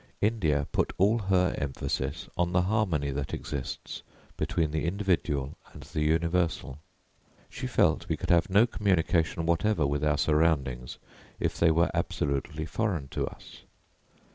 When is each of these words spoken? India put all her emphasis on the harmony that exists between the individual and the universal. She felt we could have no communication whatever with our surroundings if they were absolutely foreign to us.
India 0.19 0.65
put 0.71 0.91
all 0.97 1.19
her 1.19 1.53
emphasis 1.59 2.27
on 2.35 2.53
the 2.53 2.63
harmony 2.63 3.11
that 3.11 3.35
exists 3.35 4.01
between 4.35 4.71
the 4.71 4.85
individual 4.85 5.55
and 5.73 5.83
the 5.83 6.01
universal. 6.01 6.79
She 7.51 7.67
felt 7.67 8.09
we 8.09 8.17
could 8.17 8.31
have 8.31 8.49
no 8.49 8.65
communication 8.65 9.45
whatever 9.45 9.85
with 9.85 10.03
our 10.03 10.17
surroundings 10.17 10.97
if 11.39 11.55
they 11.59 11.69
were 11.69 11.91
absolutely 11.93 12.65
foreign 12.65 13.09
to 13.09 13.27
us. 13.27 13.61